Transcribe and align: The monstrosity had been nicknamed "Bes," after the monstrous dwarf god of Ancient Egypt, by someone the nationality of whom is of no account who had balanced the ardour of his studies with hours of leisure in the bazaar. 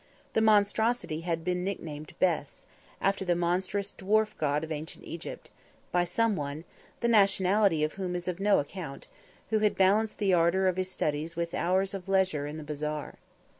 The 0.33 0.41
monstrosity 0.41 1.21
had 1.21 1.43
been 1.43 1.63
nicknamed 1.63 2.15
"Bes," 2.17 2.65
after 2.99 3.23
the 3.23 3.35
monstrous 3.35 3.93
dwarf 3.95 4.35
god 4.39 4.63
of 4.63 4.71
Ancient 4.71 5.05
Egypt, 5.05 5.51
by 5.91 6.05
someone 6.05 6.63
the 7.01 7.07
nationality 7.07 7.83
of 7.83 7.93
whom 8.01 8.15
is 8.15 8.27
of 8.27 8.39
no 8.39 8.57
account 8.57 9.07
who 9.51 9.59
had 9.59 9.77
balanced 9.77 10.17
the 10.17 10.33
ardour 10.33 10.65
of 10.65 10.77
his 10.77 10.89
studies 10.89 11.35
with 11.35 11.53
hours 11.53 11.93
of 11.93 12.09
leisure 12.09 12.47
in 12.47 12.57
the 12.57 12.63
bazaar. 12.63 13.19